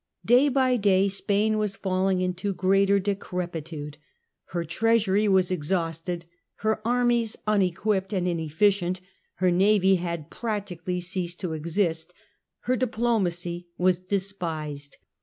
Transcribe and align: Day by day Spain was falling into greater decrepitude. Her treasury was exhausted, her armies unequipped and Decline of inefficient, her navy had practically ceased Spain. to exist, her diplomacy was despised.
Day 0.25 0.49
by 0.49 0.77
day 0.77 1.07
Spain 1.07 1.59
was 1.59 1.75
falling 1.75 2.21
into 2.21 2.55
greater 2.55 2.99
decrepitude. 2.99 3.99
Her 4.45 4.65
treasury 4.65 5.27
was 5.27 5.51
exhausted, 5.51 6.25
her 6.65 6.81
armies 6.83 7.37
unequipped 7.45 8.11
and 8.11 8.25
Decline 8.25 8.37
of 8.37 8.39
inefficient, 8.41 9.01
her 9.35 9.51
navy 9.51 9.97
had 9.97 10.31
practically 10.31 11.01
ceased 11.01 11.37
Spain. 11.41 11.49
to 11.51 11.53
exist, 11.53 12.15
her 12.61 12.75
diplomacy 12.75 13.67
was 13.77 13.99
despised. 13.99 14.97